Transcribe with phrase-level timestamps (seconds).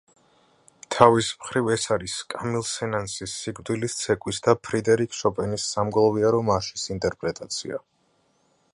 [0.93, 7.85] თავის მხრივ, ეს არის კამილ სენ-სანსის „სიკვდილის ცეკვის“ და ფრიდერიკ შოპენის „სამგლოვიარო მარშის“ ინტერპრეტაცია.